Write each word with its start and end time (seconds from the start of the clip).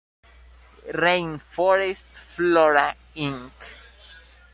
Rainforest 1.01 2.15
Flora, 2.17 2.97
Inc. 3.13 3.73